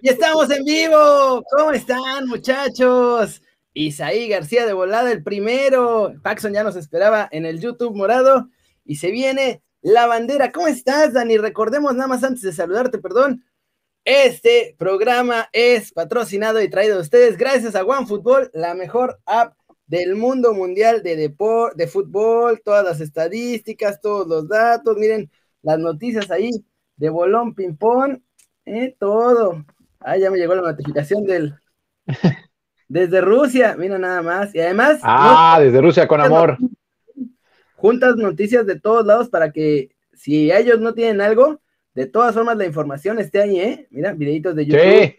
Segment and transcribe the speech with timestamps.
[0.00, 1.44] ¡Y estamos en vivo!
[1.50, 3.42] ¿Cómo están, muchachos?
[3.74, 6.14] Isaí García de volada, el primero.
[6.22, 8.48] Paxson ya nos esperaba en el YouTube morado.
[8.84, 10.52] Y se viene la bandera.
[10.52, 11.36] ¿Cómo estás, Dani?
[11.36, 13.44] Recordemos nada más antes de saludarte, perdón.
[14.04, 19.56] Este programa es patrocinado y traído a ustedes gracias a OneFootball, la mejor app
[19.86, 25.30] del mundo mundial de deporte, de fútbol, todas las estadísticas, todos los datos, miren
[25.62, 26.50] las noticias ahí
[26.96, 28.20] de bolón ping-pong,
[28.66, 29.64] eh, todo.
[30.00, 31.54] Ah, ya me llegó la notificación del
[32.88, 34.54] desde Rusia, mira nada más.
[34.54, 35.00] Y además.
[35.02, 36.58] Ah, desde Rusia con amor.
[37.76, 41.60] Juntas noticias de todos lados para que si ellos no tienen algo,
[41.94, 43.86] de todas formas la información esté ahí, ¿eh?
[43.90, 45.14] Mira, videitos de YouTube.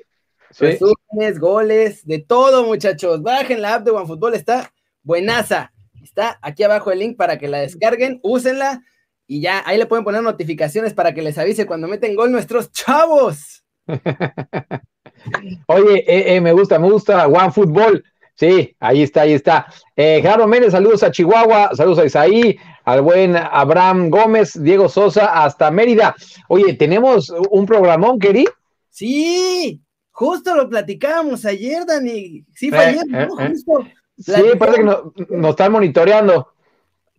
[0.51, 0.65] Sí.
[0.65, 3.21] Resúmenes, goles, de todo, muchachos.
[3.21, 4.71] Bajen la app de OneFootball, está
[5.03, 5.71] buenaza.
[6.03, 8.83] Está aquí abajo el link para que la descarguen, úsenla
[9.27, 12.71] y ya ahí le pueden poner notificaciones para que les avise cuando meten gol nuestros
[12.71, 13.63] chavos.
[15.67, 18.03] Oye, eh, eh, me gusta, me gusta One Football.
[18.33, 19.67] Sí, ahí está, ahí está.
[19.95, 25.43] Eh, Gerardo Méndez, saludos a Chihuahua, saludos a Isaí, al buen Abraham Gómez, Diego Sosa,
[25.43, 26.15] hasta Mérida.
[26.47, 28.45] Oye, ¿tenemos un programón, Keri?
[28.89, 32.45] Sí, justo lo platicábamos ayer, Dani.
[32.53, 33.35] Sí, fue ayer, ¿no?
[33.35, 33.87] Justo.
[34.17, 36.53] Sí, parece que nos están monitoreando.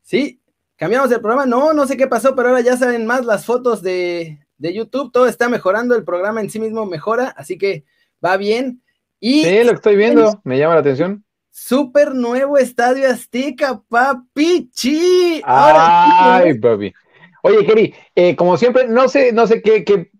[0.02, 0.40] Sí,
[0.78, 1.44] cambiamos el programa.
[1.44, 5.12] No, no sé qué pasó, pero ahora ya salen más las fotos de, de YouTube.
[5.12, 7.84] Todo está mejorando, el programa en sí mismo mejora, así que
[8.24, 8.82] va bien.
[9.20, 11.24] Y sí, lo estoy viendo, me llama la atención.
[11.50, 15.42] Súper nuevo Estadio Azteca, papichi.
[15.44, 16.94] Ay, papi.
[17.42, 20.10] Oye, Keri, eh, como siempre, no sé, no sé qué, qué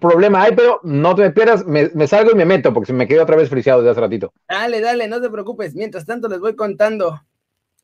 [0.00, 3.08] problema hay, pero no te me pierdas, me, salgo y me meto, porque se me
[3.08, 4.32] quedó otra vez friseado desde hace ratito.
[4.48, 5.74] Dale, dale, no te preocupes.
[5.74, 7.20] Mientras tanto, les voy contando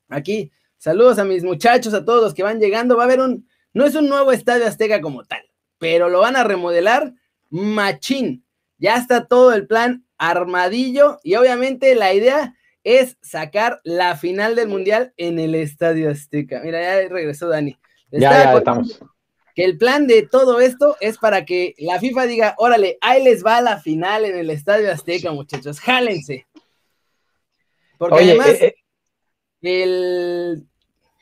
[0.08, 0.52] aquí.
[0.80, 2.96] Saludos a mis muchachos, a todos los que van llegando.
[2.96, 5.42] Va a haber un, no es un nuevo Estadio Azteca como tal,
[5.76, 7.12] pero lo van a remodelar
[7.50, 8.46] machín.
[8.78, 14.68] Ya está todo el plan armadillo y obviamente la idea es sacar la final del
[14.68, 16.62] mundial en el Estadio Azteca.
[16.64, 17.76] Mira, ya regresó Dani.
[18.10, 19.00] Ya, ya estamos.
[19.54, 23.44] Que el plan de todo esto es para que la FIFA diga, órale, ahí les
[23.44, 26.46] va la final en el Estadio Azteca, muchachos, jálense.
[27.98, 28.74] Porque además, eh, eh.
[29.62, 30.64] El,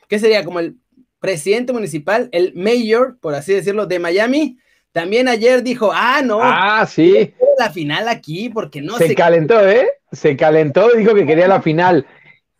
[0.07, 0.43] ¿qué sería?
[0.43, 0.77] Como el
[1.19, 4.57] presidente municipal, el mayor, por así decirlo, de Miami,
[4.91, 6.39] también ayer dijo, ah, no.
[6.41, 7.33] Ah, sí.
[7.57, 9.07] La final aquí, porque no se.
[9.07, 9.87] Se calentó, ¿eh?
[10.11, 12.07] Se calentó y dijo que quería la final.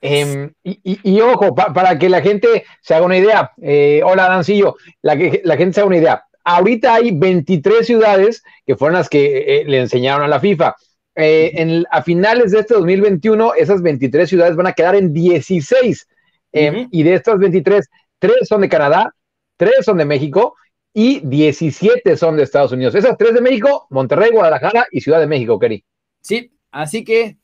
[0.01, 3.51] Eh, y, y, ojo, pa, para que la gente se haga una idea.
[3.61, 4.75] Eh, hola, Dancillo.
[5.01, 6.25] La, que, la gente se haga una idea.
[6.43, 10.75] Ahorita hay 23 ciudades que fueron las que eh, le enseñaron a la FIFA.
[11.21, 16.07] En, a finales de este 2021, esas 23 ciudades van a quedar en 16.
[16.51, 16.87] Uh -huh.
[16.91, 17.87] Y de estas 23,
[18.19, 19.13] 3 son de Canadá,
[19.57, 20.55] 3 son de México
[20.93, 22.95] y 17 son de Estados Unidos.
[22.95, 25.83] Esas tres de México, Monterrey, Guadalajara y Ciudad de México, Keri.
[26.21, 27.37] Sí, así que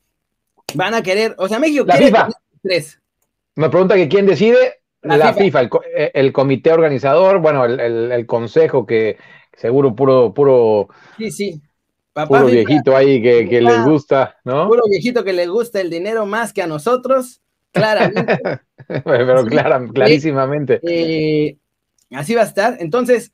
[0.74, 2.28] van a querer, o sea, México la quiere FIFA.
[2.62, 3.00] tres.
[3.54, 5.44] Me pregunta que quién decide, La la, FIFA.
[5.44, 9.16] FIFA, el, co- eh, el comité organizador, bueno, el, el- el consejo que
[9.56, 11.62] seguro puro, puro, Sí, sí.
[12.16, 14.68] Papá puro viejito ahí que, que les gusta, ¿no?
[14.68, 18.40] puro viejito que le gusta el dinero más que a nosotros, claramente.
[19.04, 20.80] Pero clara- clarísimamente.
[20.82, 21.58] Eh,
[22.12, 22.78] así va a estar.
[22.80, 23.32] Entonces,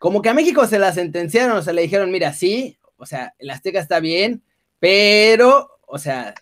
[0.00, 3.32] como que a México se la sentenciaron, o sea, le dijeron, mira, sí, o sea,
[3.38, 4.42] el Azteca está bien,
[4.80, 6.34] pero, o sea,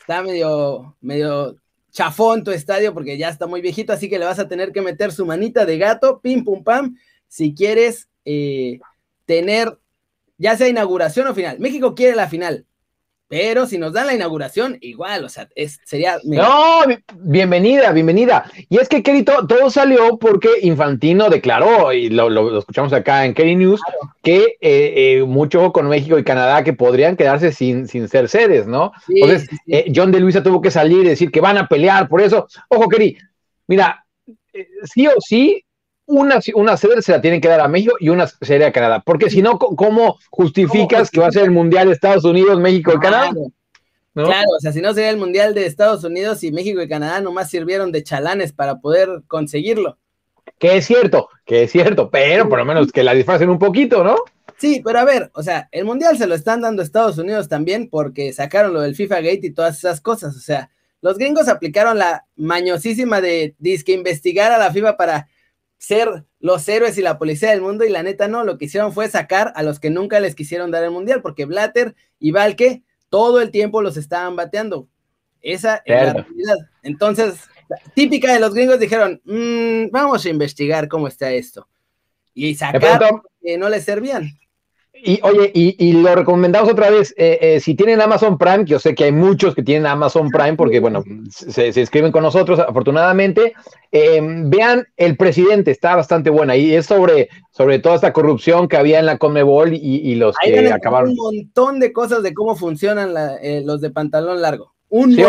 [0.00, 1.56] está medio, medio
[1.90, 4.82] chafón tu estadio porque ya está muy viejito, así que le vas a tener que
[4.82, 6.98] meter su manita de gato, pim, pum, pam,
[7.28, 8.78] si quieres eh,
[9.24, 9.78] tener,
[10.38, 11.58] ya sea inauguración o final.
[11.60, 12.66] México quiere la final,
[13.28, 16.18] pero si nos dan la inauguración, igual, o sea, es, sería...
[16.24, 18.44] No, bi- bienvenida, bienvenida.
[18.68, 22.92] Y es que, Kerry, to- todo salió porque Infantino declaró, y lo, lo- lo escuchamos
[22.92, 23.80] acá en Kerry News,
[24.22, 28.66] que eh, eh, mucho con México y Canadá que podrían quedarse sin, sin ser sedes,
[28.66, 28.92] ¿no?
[29.06, 29.72] Sí, Entonces, sí, sí.
[29.74, 32.46] eh, John de Luisa tuvo que salir y decir que van a pelear por eso.
[32.68, 33.16] Ojo, Kerry,
[33.66, 34.04] mira,
[34.52, 35.64] eh, sí o sí,
[36.06, 39.02] una, una sede se la tienen que dar a México y una sede a Canadá,
[39.04, 42.92] porque si no, ¿cómo justificas que va a ser el Mundial de Estados Unidos, México
[42.94, 43.30] y Canadá?
[44.14, 47.20] Claro, o sea, si no sería el Mundial de Estados Unidos y México y Canadá
[47.20, 49.98] nomás sirvieron de chalanes para poder conseguirlo.
[50.58, 54.04] Que es cierto, que es cierto, pero por lo menos que la disfracen un poquito,
[54.04, 54.16] ¿no?
[54.56, 57.48] Sí, pero a ver, o sea, el Mundial se lo están dando a Estados Unidos
[57.48, 60.36] también porque sacaron lo del FIFA Gate y todas esas cosas.
[60.36, 65.28] O sea, los gringos aplicaron la mañosísima de disque investigar a la FIFA para
[65.84, 68.92] ser los héroes y la policía del mundo y la neta no, lo que hicieron
[68.92, 72.82] fue sacar a los que nunca les quisieron dar el Mundial porque Blatter y Valque
[73.10, 74.88] todo el tiempo los estaban bateando.
[75.42, 76.56] Esa es la realidad.
[76.82, 77.34] Entonces,
[77.94, 81.68] típica de los gringos dijeron, "Mm, vamos a investigar cómo está esto.
[82.32, 84.30] Y sacaron que no les servían.
[84.96, 88.78] Y oye, y, lo recomendamos otra vez, eh, eh, si tienen Amazon Prime, que yo
[88.78, 92.60] sé que hay muchos que tienen Amazon Prime porque, bueno, se, se inscriben con nosotros,
[92.60, 93.54] afortunadamente,
[93.92, 98.76] eh, vean El Presidente, está bastante buena y es sobre, sobre toda esta corrupción que
[98.76, 101.10] había en la Conmebol y, y los que acabaron.
[101.10, 103.12] Un montón de cosas de cómo funcionan
[103.66, 104.74] los de pantalón largo.
[104.88, 105.22] Un sí,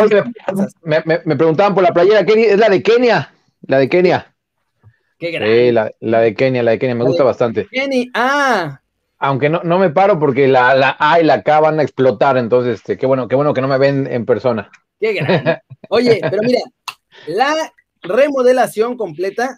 [0.83, 3.33] me, me, preguntaban por la playera, es la de Kenia,
[3.67, 4.35] la de Kenia.
[5.17, 5.65] Qué grande.
[5.65, 7.67] Sí, la, la, de Kenia, la de Kenia, me gusta bastante.
[7.71, 8.79] Kenia, ah,
[9.25, 12.37] aunque no, no me paro porque la, la, A y la K van a explotar,
[12.37, 14.69] entonces este, qué bueno, qué bueno que no me ven en persona.
[14.99, 15.61] Qué grande.
[15.89, 16.61] Oye, pero mira,
[17.27, 19.57] la remodelación completa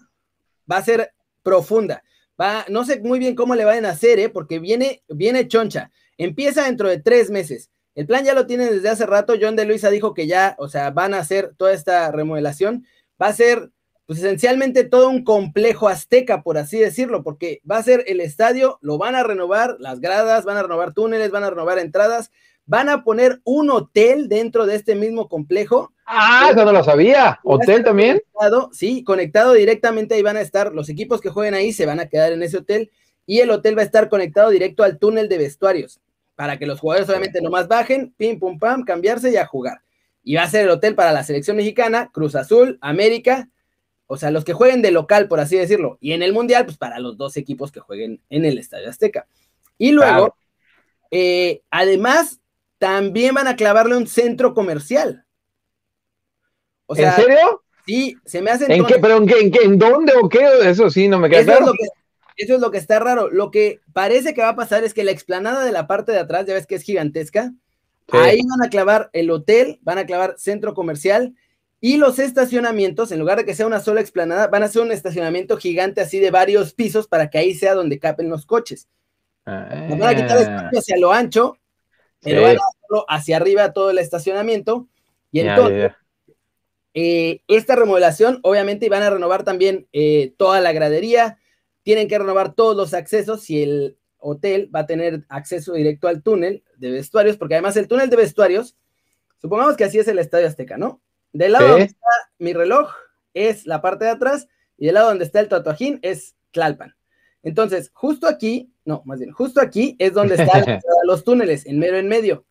[0.71, 1.11] va a ser
[1.43, 2.01] profunda.
[2.39, 4.29] Va, no sé muy bien cómo le van a hacer, ¿eh?
[4.29, 5.91] porque viene, viene choncha.
[6.17, 7.69] Empieza dentro de tres meses.
[7.93, 9.33] El plan ya lo tienen desde hace rato.
[9.39, 12.85] John de Luisa dijo que ya, o sea, van a hacer toda esta remodelación.
[13.21, 13.71] Va a ser
[14.07, 18.79] pues esencialmente todo un complejo azteca, por así decirlo, porque va a ser el estadio,
[18.81, 22.31] lo van a renovar, las gradas, van a renovar túneles, van a renovar entradas,
[22.65, 25.91] van a poner un hotel dentro de este mismo complejo.
[26.05, 27.37] Ah, eso no lo sabía.
[27.43, 28.21] ¿Hotel también?
[28.71, 32.07] sí, conectado directamente ahí van a estar, los equipos que jueguen ahí se van a
[32.07, 32.89] quedar en ese hotel
[33.25, 35.99] y el hotel va a estar conectado directo al túnel de vestuarios,
[36.35, 39.81] para que los jugadores solamente nomás bajen, pim, pum, pam, cambiarse y a jugar.
[40.23, 43.49] Y va a ser el hotel para la selección mexicana, Cruz Azul, América,
[44.07, 45.97] o sea, los que jueguen de local, por así decirlo.
[46.01, 49.27] Y en el Mundial, pues para los dos equipos que jueguen en el Estadio Azteca.
[49.77, 50.35] Y luego,
[51.11, 52.39] eh, además,
[52.77, 55.25] también van a clavarle un centro comercial.
[56.85, 57.63] O sea, ¿En serio?
[57.85, 58.73] Sí, se me hace.
[58.73, 58.97] ¿En qué?
[58.99, 60.45] ¿Pero en, qué, en, dónde o qué?
[60.63, 61.73] Eso sí, no me queda eso claro.
[61.79, 61.89] Es
[62.37, 63.29] eso es lo que está raro.
[63.29, 66.19] Lo que parece que va a pasar es que la explanada de la parte de
[66.19, 67.51] atrás, ya ves que es gigantesca,
[68.11, 71.33] ahí van a clavar el hotel, van a clavar centro comercial
[71.79, 74.91] y los estacionamientos, en lugar de que sea una sola explanada, van a ser un
[74.91, 78.87] estacionamiento gigante así de varios pisos para que ahí sea donde capen los coches.
[79.45, 81.57] van a quitar espacio hacia lo ancho,
[82.21, 84.87] pero van a hacerlo hacia arriba todo el estacionamiento.
[85.31, 85.91] Y entonces,
[86.95, 91.37] eh, esta remodelación, obviamente, van a renovar también eh, toda la gradería,
[91.83, 96.23] tienen que renovar todos los accesos y el hotel va a tener acceso directo al
[96.23, 98.75] túnel de vestuarios, porque además el túnel de vestuarios,
[99.39, 101.01] supongamos que así es el Estadio Azteca, ¿no?
[101.37, 102.07] Del lado donde está
[102.39, 102.89] mi reloj
[103.35, 106.95] es la parte de atrás y del lado donde está el tatuajín es Tlalpan.
[107.43, 110.63] Entonces, justo aquí, no, más bien, justo aquí es donde están
[111.05, 112.43] los túneles, en mero en medio.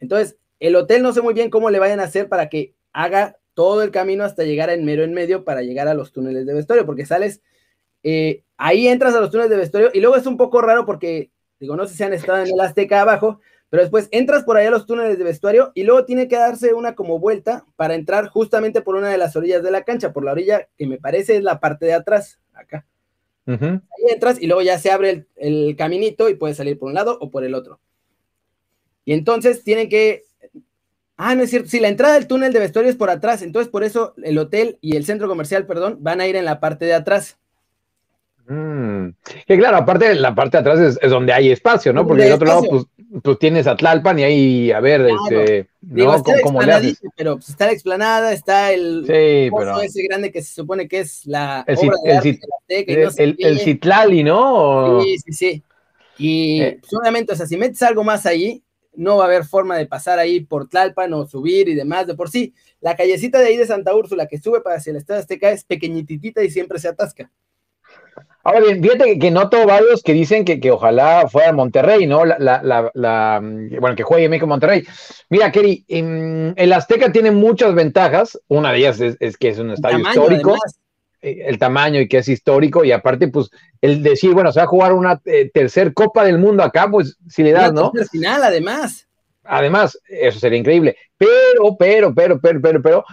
[0.00, 3.38] Entonces, el hotel no sé muy bien cómo le vayan a hacer para que haga
[3.54, 6.54] todo el camino hasta llegar en mero en medio para llegar a los túneles de
[6.54, 7.40] vestuario, porque sales,
[8.02, 11.30] eh, ahí entras a los túneles de vestuario y luego es un poco raro porque,
[11.60, 13.40] digo, no sé si han estado en el Azteca abajo,
[13.70, 16.74] pero después entras por allá a los túneles de vestuario y luego tiene que darse
[16.74, 20.24] una como vuelta para entrar justamente por una de las orillas de la cancha, por
[20.24, 22.84] la orilla que me parece es la parte de atrás, acá.
[23.46, 27.16] Ahí entras y luego ya se abre el, caminito y puedes salir por un lado
[27.20, 27.80] o por el otro.
[29.04, 30.24] Y entonces tienen que...
[31.16, 33.70] Ah, no es cierto, sí, la entrada del túnel de vestuario es por atrás, entonces
[33.70, 36.86] por eso el hotel y el centro comercial, perdón, van a ir en la parte
[36.86, 37.38] de atrás.
[38.46, 39.10] Mm.
[39.46, 42.06] Que claro, aparte, la parte de atrás es, donde hay espacio, ¿no?
[42.06, 42.84] Porque del otro lado, pues,
[43.22, 46.22] pues, tienes a Tlalpan y ahí, a ver, este, ¿no?
[46.42, 47.00] ¿Cómo, le haces?
[47.16, 49.80] Pero pues, está la explanada, está el sí, pero...
[49.80, 55.02] ese grande que se supone que es la el, obra de el, el, Citlali, ¿no?
[55.02, 55.62] Sí, sí, sí.
[56.18, 56.78] Y eh.
[56.80, 58.62] pues, obviamente, o sea, si metes algo más ahí,
[58.94, 62.06] no va a haber forma de pasar ahí por Tlalpan o subir y demás.
[62.06, 64.96] De por sí, la callecita de ahí de Santa Úrsula que sube para hacia el
[64.96, 67.30] Estado Azteca es pequeñitita y siempre se atasca.
[68.42, 72.24] Ahora bien, fíjate que, noto varios que dicen que, que ojalá fuera Monterrey, ¿no?
[72.24, 74.82] La, la, la, bueno, que juegue México Monterrey.
[75.28, 78.40] Mira, Kerry, el Azteca tiene muchas ventajas.
[78.48, 80.56] Una de ellas es, que es un estadio histórico.
[81.22, 82.82] Eh, el tamaño y que es histórico.
[82.82, 83.50] Y aparte, pues,
[83.82, 87.18] el decir, bueno, se va a jugar una eh, tercer Copa del Mundo acá, pues,
[87.28, 87.92] si le das, ¿no?
[88.10, 89.06] final, además.
[89.44, 90.96] Además, eso sería increíble.
[91.18, 93.04] Pero, pero, pero, pero, pero, pero,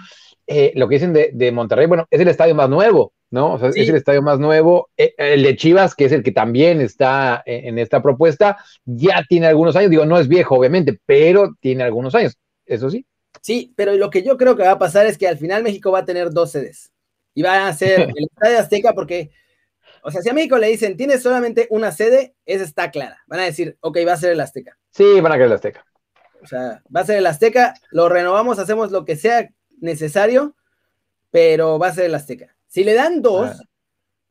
[0.45, 3.53] eh, lo que dicen de, de Monterrey, bueno, es el estadio más nuevo ¿no?
[3.53, 4.89] O sea, es el estadio más nuevo.
[4.97, 9.47] Eh, el de Chivas, que es el que también está en esta propuesta, ya tiene
[9.47, 9.91] algunos años.
[9.91, 12.37] Digo, no es viejo, obviamente, pero tiene algunos años.
[12.65, 13.05] Eso sí.
[13.41, 15.91] Sí, pero lo que yo creo que va a pasar es que al final México
[15.91, 16.91] va a tener dos sedes.
[17.33, 19.31] Y va a ser el Estadio Azteca porque,
[20.01, 23.23] o sea, si a México le dicen, tienes solamente una sede, esa está clara.
[23.27, 24.77] Van a decir, ok, va a ser el Azteca.
[24.91, 25.85] Sí, van a querer el Azteca.
[26.41, 30.55] O sea, va a ser el Azteca, lo renovamos, hacemos lo que sea necesario,
[31.31, 32.56] pero va a ser el Azteca.
[32.67, 33.63] Si le dan dos, ah.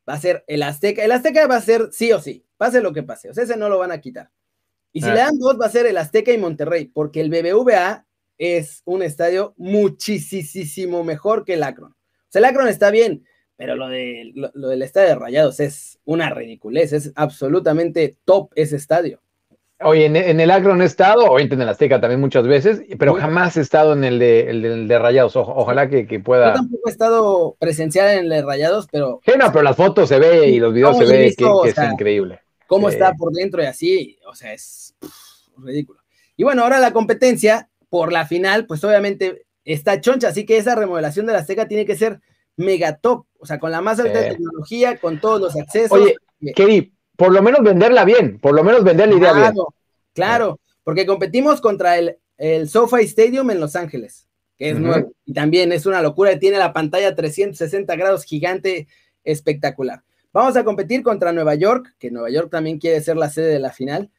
[0.09, 1.05] va a ser el Azteca.
[1.05, 3.31] El Azteca va a ser sí o sí, pase lo que pase.
[3.31, 4.31] O sea, ese no lo van a quitar.
[4.93, 5.15] Y si ah.
[5.15, 8.07] le dan dos, va a ser el Azteca y Monterrey, porque el BBVA
[8.39, 11.93] es un estadio muchísimo mejor que el Akron.
[11.93, 13.25] O sea, el Akron está bien,
[13.57, 18.77] pero lo, de, lo, del estadio de Rayados es una ridiculez, es absolutamente top ese
[18.77, 19.23] estadio.
[19.81, 23.15] Oye, en, el Agro no he estado, obviamente en el Azteca también muchas veces, pero
[23.15, 25.37] jamás he estado en el de, el de, Rayados.
[25.37, 26.49] ojalá que, pueda.
[26.49, 29.21] Yo tampoco he estado presencial en el de Rayados, pero.
[29.27, 32.41] Sí, no, pero las fotos se ve y los videos se ve que, es increíble.
[32.67, 34.95] Cómo está por dentro y así, o sea, es
[35.59, 36.01] ridículo.
[36.39, 40.75] Y bueno, ahora la competencia por la final, pues obviamente está choncha, así que esa
[40.75, 42.21] remodelación de la Azteca tiene que ser
[42.57, 45.93] mega top, o sea, con la más alta tecnología, con todos los accesos.
[45.93, 46.17] Oye,
[46.55, 49.53] Keri, por lo menos venderla bien, por lo menos vender la idea bien.
[50.13, 55.33] Claro, porque competimos contra el, el SoFi Stadium en Los Ángeles, que es nuevo, y
[55.33, 58.89] también es una locura, y tiene la pantalla 360 grados gigante,
[59.25, 60.03] espectacular.
[60.33, 63.59] Vamos a competir contra Nueva York, que Nueva York también quiere ser la sede de
[63.59, 64.11] la final,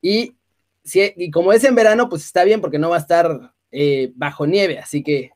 [0.00, 0.36] y,
[0.84, 4.12] si, y como es en verano, pues está bien porque no va a estar eh,
[4.14, 5.30] bajo nieve, así que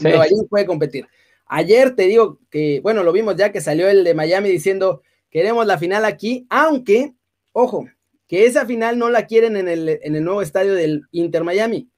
[0.00, 1.06] Nueva York puede competir.
[1.46, 5.66] Ayer te digo que, bueno, lo vimos ya que salió el de Miami diciendo, queremos
[5.66, 7.14] la final aquí, aunque,
[7.52, 7.86] ojo,
[8.26, 11.88] que esa final no la quieren en el, en el nuevo estadio del Inter Miami,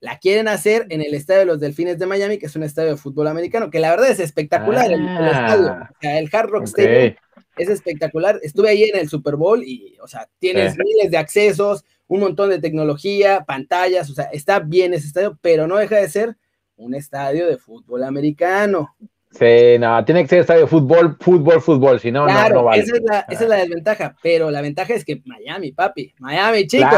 [0.00, 2.90] la quieren hacer en el estadio de los Delfines de Miami, que es un estadio
[2.90, 7.14] de fútbol americano, que la verdad es espectacular el, estadio, ah, el Hard Rock Stadium
[7.56, 8.38] es espectacular.
[8.42, 12.50] Estuve ahí en el Super Bowl y, o sea, tienes miles de accesos, un montón
[12.50, 16.36] de tecnología, pantallas, o sea, está bien ese estadio, pero no deja de ser
[16.76, 18.96] un estadio de fútbol americano.
[19.30, 22.82] Sí, no, tiene que ser estadio fútbol, fútbol, fútbol, si no, no, vale.
[22.82, 26.66] Esa es, la, esa es la desventaja, pero la ventaja es que Miami, papi, Miami,
[26.66, 26.88] chico,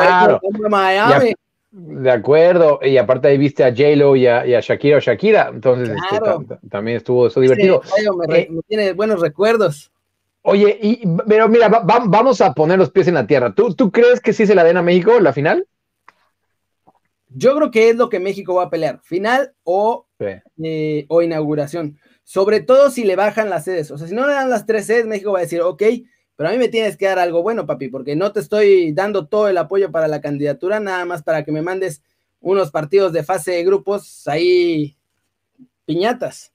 [0.71, 1.35] Miami.
[1.71, 6.57] de acuerdo, y aparte ahí viste a J-Lo y, a, Shakira o Shakira, entonces este,
[6.71, 7.83] también estuvo eso divertido.
[8.27, 9.93] me, eh, me, tiene buenos recuerdos.
[10.41, 13.55] Oye, y, pero mira, vamos a poner los pies en la tierra.
[13.55, 15.67] ¿Tú, ¿Tú crees que sí se la den a México la final?
[17.29, 21.99] Yo creo que es lo que México va a pelear, final o, eh, o inauguración.
[22.33, 23.91] Sobre todo si le bajan las sedes.
[23.91, 25.83] O sea, si no le dan las tres sedes, México va a decir, ok,
[26.35, 29.27] pero a mí me tienes que dar algo bueno, papi, porque no te estoy dando
[29.27, 32.01] todo el apoyo para la candidatura, nada más para que me mandes
[32.41, 34.97] unos partidos de fase de grupos ahí
[35.85, 36.55] piñatas.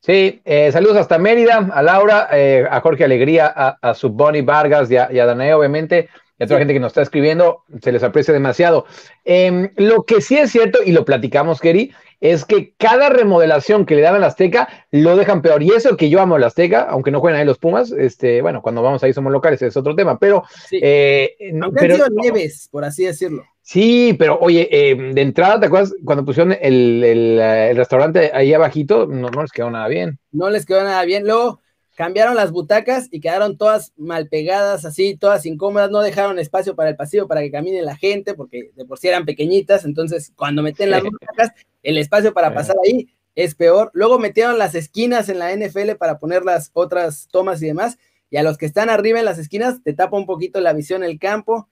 [0.00, 4.90] Sí, eh, saludos hasta Mérida, a Laura, eh, a Jorge Alegría, a, a Subboni Vargas
[4.90, 7.62] y a, y a Danae, obviamente y a toda la gente que nos está escribiendo,
[7.80, 8.86] se les aprecia demasiado.
[9.24, 11.92] Em, lo que sí es cierto, y lo platicamos, Kerry,
[12.24, 15.62] es que cada remodelación que le daban a la Azteca lo dejan peor.
[15.62, 18.62] Y eso que yo amo la Azteca, aunque no jueguen ahí los Pumas, este, bueno,
[18.62, 20.42] cuando vamos ahí somos locales, es otro tema, pero...
[20.72, 23.44] Eh, aunque han sido nieves, por así decirlo.
[23.60, 29.06] Sí, pero oye, em, de entrada, ¿te acuerdas cuando pusieron el, el, restaurante ahí abajito?
[29.06, 30.18] No, no les quedó nada bien.
[30.32, 31.24] No les quedó nada bien.
[31.26, 31.60] Luego
[31.94, 36.90] cambiaron las butacas y quedaron todas mal pegadas, así, todas incómodas, no dejaron espacio para
[36.90, 40.62] el pasillo para que camine la gente, porque de por sí eran pequeñitas, entonces cuando
[40.62, 43.90] meten las butacas, el espacio para pasar ahí es peor.
[43.94, 47.98] Luego metieron las esquinas en la NFL para poner las otras tomas y demás,
[48.30, 51.04] y a los que están arriba en las esquinas te tapa un poquito la visión
[51.04, 51.68] el campo,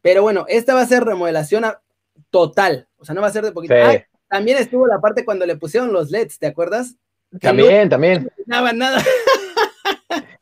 [0.00, 1.64] pero bueno, esta va a ser remodelación
[2.30, 3.74] total, o sea, no va a ser de poquito.
[3.74, 6.94] Ah, también estuvo la parte cuando le pusieron los LEDs, ¿te acuerdas?
[7.40, 8.30] también, también.
[8.46, 9.02] No nada.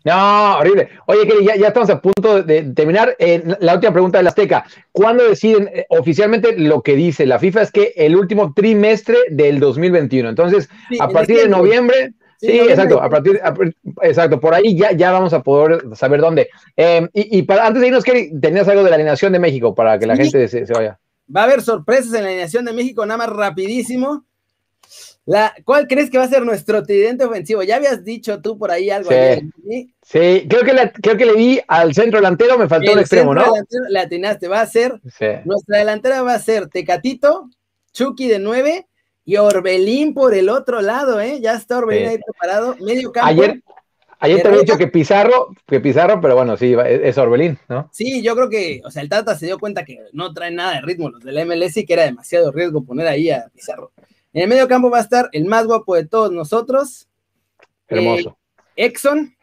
[0.06, 0.88] No, horrible.
[1.06, 3.16] Oye, Kelly, ya, estamos a punto de terminar.
[3.18, 4.64] Eh, la última pregunta de la Azteca.
[4.92, 7.62] ¿Cuándo deciden eh, oficialmente lo que dice la FIFA?
[7.62, 10.28] Es que el último trimestre del 2021.
[10.28, 10.68] Entonces,
[11.00, 12.12] a partir de noviembre.
[12.38, 13.40] Sí, exacto, a partir,
[14.02, 16.50] exacto, por ahí ya, ya vamos a poder saber dónde.
[16.76, 19.98] Em, y, para, antes de irnos, Kelly, tenías algo de la alineación de México para
[19.98, 21.00] que la gente se, se, vaya.
[21.34, 24.26] Va a haber sorpresas en la alineación de México, nada más rapidísimo.
[25.26, 27.64] La, ¿Cuál crees que va a ser nuestro tridente ofensivo?
[27.64, 29.10] Ya habías dicho tú por ahí algo.
[29.10, 33.34] Sí, sí creo, que creo que le di al centro delantero, me faltó el, extremo,
[33.34, 33.44] ¿no?
[33.90, 35.00] Le atinaste, va a ser,
[35.44, 37.50] nuestra delantera va a ser Tecatito,
[37.92, 38.86] Chucky de 9
[39.24, 41.40] y Orbelín por el otro lado, ¿eh?
[41.40, 43.28] Ya está Orbelín ahí preparado, medio campo.
[43.28, 43.60] Ayer,
[44.20, 47.90] ayer te había dicho que Pizarro, que Pizarro, pero bueno, sí, es Orbelín, ¿no?
[47.92, 50.74] Sí, yo creo que, o sea, el Tata se dio cuenta que no trae nada
[50.74, 53.90] de ritmo los del MLS y que era demasiado riesgo poner ahí a Pizarro.
[54.36, 57.08] En el medio campo va a estar el más guapo de todos nosotros.
[57.88, 58.36] Hermoso.
[58.76, 59.34] Eh, Exxon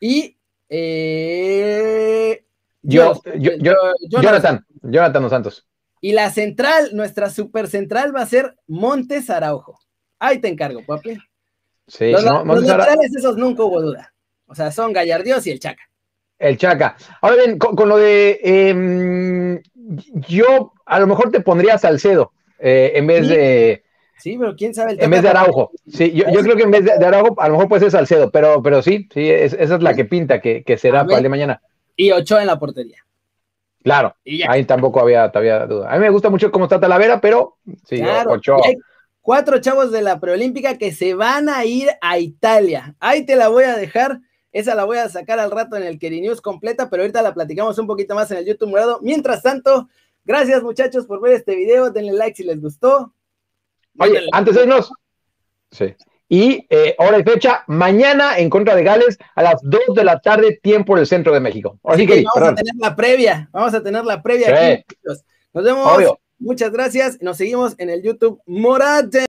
[0.00, 0.38] y
[0.70, 2.42] eh,
[2.80, 3.52] yo, yo,
[4.08, 5.68] Jonathan, Jonathan Santos.
[6.00, 9.78] Y la central, nuestra super central va a ser Montes Araujo.
[10.18, 11.18] Ahí te encargo, papi.
[11.86, 14.14] Sí, los, centrales esos nunca hubo duda.
[14.46, 15.82] O sea, son Gallardios y el Chaca.
[16.38, 16.96] El Chaca.
[17.20, 19.62] Ahora bien, con, lo de em,
[20.26, 23.84] yo a lo mejor te pondría Salcedo eh, en vez de
[24.22, 25.72] Sí, pero quién sabe En vez de Araujo.
[25.88, 28.62] Sí, yo, creo que en vez de, Araujo, a lo mejor puede ser Salcedo, pero,
[28.62, 31.60] pero sí, sí, esa es la que pinta que, será para el de mañana.
[31.96, 32.98] Y Ochoa en la portería.
[33.82, 34.14] Claro,
[34.46, 35.90] ahí tampoco había, había duda.
[35.90, 38.62] A mí me gusta mucho cómo está Talavera, pero sí, Ochoa.
[39.22, 42.94] cuatro chavos de la preolímpica que se van a ir a Italia.
[43.00, 44.20] Ahí te la voy a dejar.
[44.52, 47.34] Esa la voy a sacar al rato en el Keri News completa, pero ahorita la
[47.34, 49.00] platicamos un poquito más en el YouTube morado.
[49.02, 49.88] Mientras tanto,
[50.24, 51.90] gracias muchachos por ver este video.
[51.90, 53.12] Denle like si les gustó.
[53.98, 54.92] Oye, antes de irnos,
[55.70, 55.94] sí.
[56.28, 60.18] Y eh, hora y fecha, mañana en contra de Gales a las 2 de la
[60.18, 61.78] tarde, tiempo del centro de México.
[61.84, 64.84] Así, que, vamos a tener la previa, vamos a tener la previa aquí.
[65.52, 66.16] Nos vemos.
[66.38, 67.22] Muchas gracias.
[67.22, 69.20] Nos seguimos en el YouTube Morate.